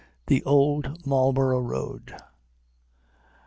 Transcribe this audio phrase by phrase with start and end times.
[0.25, 2.15] THE OLD MARLBOROUGH ROAD.